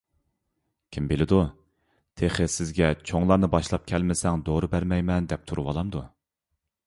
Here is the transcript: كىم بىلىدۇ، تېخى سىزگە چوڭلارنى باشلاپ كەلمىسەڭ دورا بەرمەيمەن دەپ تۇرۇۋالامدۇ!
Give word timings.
كىم 0.95 1.09
بىلىدۇ، 1.11 1.41
تېخى 2.21 2.47
سىزگە 2.53 2.89
چوڭلارنى 3.11 3.51
باشلاپ 3.57 3.87
كەلمىسەڭ 3.93 4.43
دورا 4.49 4.71
بەرمەيمەن 4.77 5.31
دەپ 5.35 5.45
تۇرۇۋالامدۇ! 5.51 6.05